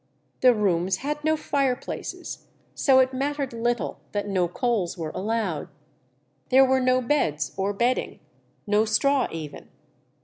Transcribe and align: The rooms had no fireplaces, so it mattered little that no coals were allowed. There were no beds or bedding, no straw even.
The 0.39 0.55
rooms 0.55 0.97
had 1.05 1.23
no 1.23 1.37
fireplaces, 1.37 2.47
so 2.73 2.97
it 2.97 3.13
mattered 3.13 3.53
little 3.53 3.99
that 4.13 4.27
no 4.27 4.47
coals 4.47 4.97
were 4.97 5.11
allowed. 5.13 5.67
There 6.49 6.65
were 6.65 6.79
no 6.81 7.01
beds 7.01 7.53
or 7.55 7.71
bedding, 7.71 8.19
no 8.65 8.83
straw 8.83 9.27
even. 9.31 9.69